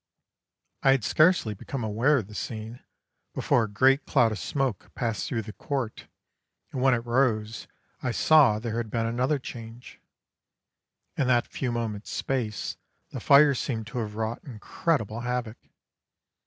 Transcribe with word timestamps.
I 0.81 0.93
had 0.93 1.03
scarcely 1.03 1.53
become 1.53 1.83
aware 1.83 2.17
of 2.17 2.25
the 2.25 2.33
scene 2.33 2.79
before 3.35 3.65
a 3.65 3.69
great 3.69 4.07
cloud 4.07 4.31
of 4.31 4.39
smoke 4.39 4.89
passed 4.95 5.27
through 5.29 5.43
the 5.43 5.53
court, 5.53 6.07
and 6.71 6.81
when 6.81 6.95
it 6.95 7.05
rose 7.05 7.67
I 8.01 8.09
saw 8.09 8.57
there 8.57 8.77
had 8.77 8.89
been 8.89 9.05
another 9.05 9.37
change: 9.37 10.01
in 11.15 11.27
that 11.27 11.45
few 11.45 11.71
moments' 11.71 12.09
space 12.09 12.77
the 13.11 13.19
fire 13.19 13.53
seemed 13.53 13.85
to 13.93 13.99
have 13.99 14.15
wrought 14.15 14.43
incredible 14.43 15.19
havoc. 15.19 15.57